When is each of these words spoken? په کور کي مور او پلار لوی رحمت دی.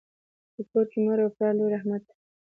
په 0.55 0.61
کور 0.69 0.85
کي 0.91 0.97
مور 1.05 1.17
او 1.23 1.29
پلار 1.35 1.53
لوی 1.57 1.69
رحمت 1.75 2.01
دی. 2.07 2.13